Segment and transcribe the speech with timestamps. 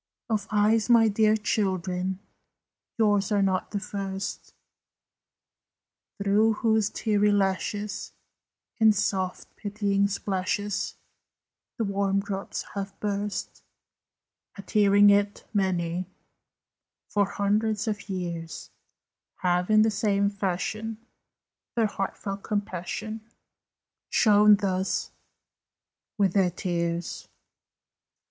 [0.31, 2.17] Of eyes, my dear children,
[2.97, 4.55] Yours are not the first,
[6.17, 8.11] Through whose teary lashes,
[8.79, 10.95] In soft, pitying splashes,
[11.77, 13.61] The warm drops have burst
[14.57, 15.43] At hearing it.
[15.53, 16.07] Many,
[17.07, 18.71] For hundreds of years,
[19.43, 20.97] Have in the same fashion
[21.75, 23.21] Their heartfelt compassion
[24.09, 25.11] Shown thus
[26.17, 27.27] with their tears!